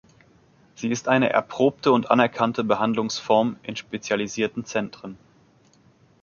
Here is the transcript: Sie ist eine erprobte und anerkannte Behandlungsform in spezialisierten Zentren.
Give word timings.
Sie 0.73 0.89
ist 0.89 1.07
eine 1.09 1.29
erprobte 1.29 1.91
und 1.91 2.09
anerkannte 2.09 2.63
Behandlungsform 2.63 3.57
in 3.61 3.75
spezialisierten 3.75 4.65
Zentren. 4.65 5.15